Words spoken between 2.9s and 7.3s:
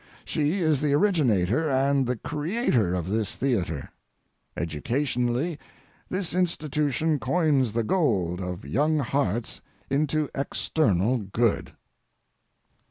of this theatre. Educationally, this institution